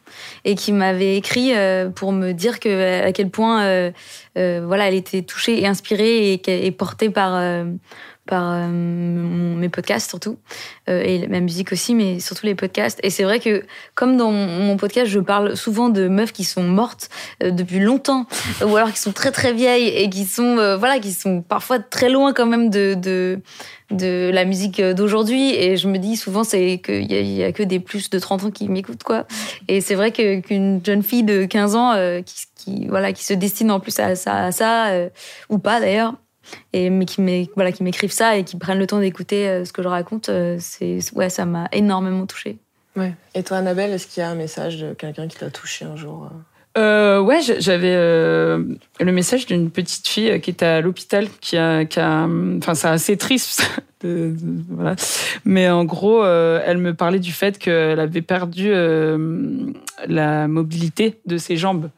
[0.45, 3.91] et qui m'avait écrit euh, pour me dire que à quel point, euh,
[4.35, 7.65] voilà, elle était touchée et inspirée et, portée par
[8.29, 10.37] par euh, mes podcasts surtout
[10.89, 13.01] euh, et ma musique aussi, mais surtout les podcasts.
[13.03, 13.65] Et c'est vrai que
[13.95, 17.09] comme dans mon, podcast, je parle souvent de meufs qui sont mortes
[17.43, 18.27] euh, depuis longtemps
[18.65, 22.11] ou alors qui sont très très vieilles et qui sont voilà qui sont parfois très
[22.11, 22.95] loin quand même de,
[23.91, 27.63] de la musique d'aujourd'hui et je me dis souvent c'est qu'il y, y a que
[27.63, 29.27] des plus de 30 ans qui m'écoutent quoi
[29.69, 32.23] et c'est vrai qu'une jeune fille de 15 ans
[32.57, 34.93] qui, voilà qui se destine en plus à ça à ça
[35.49, 36.15] ou pas d'ailleurs
[36.73, 39.65] et mais qui m'é- voilà qui m'écrivent ça et qui prennent le temps d'écouter euh,
[39.65, 42.59] ce que je raconte euh, c'est ouais ça m'a énormément touchée
[42.97, 43.15] Ouais.
[43.37, 45.95] Et toi, Annabelle, est-ce qu'il y a un message de quelqu'un qui t'a touché un
[45.95, 46.25] jour
[46.77, 46.81] euh?
[46.81, 48.65] Euh, ouais, j'avais euh,
[48.99, 52.27] le message d'une petite fille qui était à l'hôpital, qui a, qui a,
[52.59, 53.63] enfin, c'est assez triste,
[54.03, 54.97] de- de- voilà.
[55.45, 59.71] Mais en gros, euh, elle me parlait du fait qu'elle avait perdu euh,
[60.09, 61.91] la mobilité de ses jambes.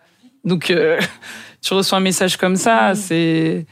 [0.44, 0.98] Donc, euh,
[1.62, 3.64] tu reçois un message comme ça, c'est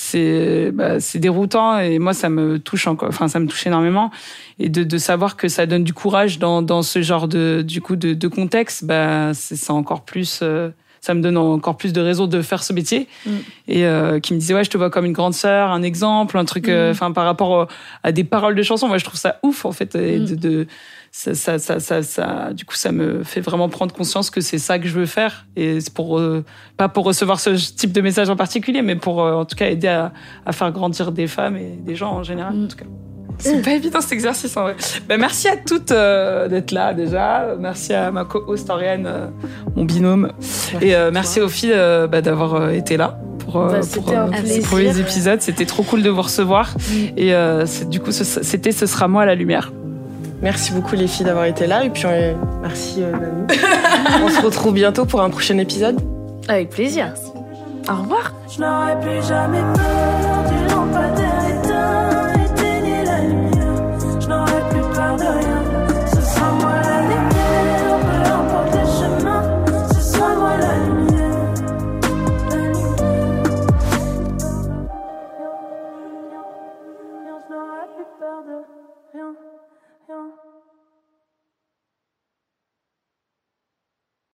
[0.00, 4.12] c'est bah, c'est déroutant et moi ça me touche encore enfin ça me touche énormément
[4.60, 7.80] et de, de savoir que ça donne du courage dans, dans ce genre de du
[7.80, 12.00] coup de, de contexte bah c'est encore plus euh, ça me donne encore plus de
[12.00, 13.30] raisons de faire ce métier Mm.
[13.66, 16.38] et euh, qui me disait ouais je te vois comme une grande sœur un exemple
[16.38, 16.90] un truc euh, Mm.
[16.92, 17.66] enfin par rapport
[18.04, 20.24] à des paroles de chansons moi je trouve ça ouf en fait et Mm.
[20.26, 20.66] de, de
[21.10, 24.78] ça, ça, ça, ça, du coup, ça me fait vraiment prendre conscience que c'est ça
[24.78, 25.46] que je veux faire.
[25.56, 26.44] Et c'est pour, euh,
[26.76, 29.66] pas pour recevoir ce type de message en particulier, mais pour, euh, en tout cas,
[29.68, 30.12] aider à,
[30.46, 32.64] à faire grandir des femmes et des gens en général, Mm.
[32.64, 32.84] en tout cas.
[33.40, 34.76] C'est pas évident cet exercice en vrai.
[35.08, 37.54] Ben, merci à toutes euh, d'être là déjà.
[37.58, 39.28] Merci à ma co-host euh,
[39.76, 40.32] mon binôme.
[40.80, 41.72] et euh, merci aux filles
[42.10, 44.10] bah, d'avoir été là pour, Bah, pour,
[44.44, 45.40] ces premiers épisodes.
[45.40, 46.74] C'était trop cool de vous recevoir.
[47.16, 49.70] Et euh, c'est- du coup, ce- c'était Ce sera moi à la lumière.
[50.40, 51.84] Merci beaucoup, les filles, d'avoir été là.
[51.84, 53.46] Et puis, euh, merci, euh, Nani.
[54.24, 56.00] On se retrouve bientôt pour un prochain épisode.
[56.46, 57.12] Avec plaisir.
[57.88, 58.32] Au revoir.
[58.48, 60.67] Je n'aurais plus jamais peur